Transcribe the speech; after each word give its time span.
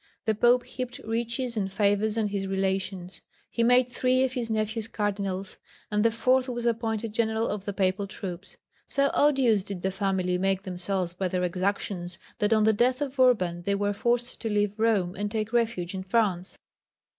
The 0.25 0.33
Pope 0.33 0.65
heaped 0.65 0.97
riches 1.05 1.55
and 1.55 1.71
favours 1.71 2.17
on 2.17 2.29
his 2.29 2.47
relations. 2.47 3.21
He 3.51 3.61
made 3.63 3.87
three 3.87 4.23
of 4.23 4.33
his 4.33 4.49
nephews 4.49 4.87
cardinals, 4.87 5.59
and 5.91 6.03
the 6.03 6.09
fourth 6.09 6.49
was 6.49 6.65
appointed 6.65 7.13
General 7.13 7.47
of 7.47 7.65
the 7.65 7.71
Papal 7.73 8.07
troops. 8.07 8.57
So 8.87 9.11
odious 9.13 9.61
did 9.61 9.83
the 9.83 9.91
family 9.91 10.39
make 10.39 10.63
themselves 10.63 11.13
by 11.13 11.27
their 11.27 11.43
exactions 11.43 12.17
that 12.39 12.51
on 12.51 12.63
the 12.63 12.73
death 12.73 12.99
of 12.99 13.19
Urban 13.19 13.61
they 13.61 13.75
were 13.75 13.93
forced 13.93 14.41
to 14.41 14.49
leave 14.49 14.79
Rome 14.79 15.15
and 15.15 15.29
take 15.29 15.53
refuge 15.53 15.93
in 15.93 16.01
France. 16.01 16.57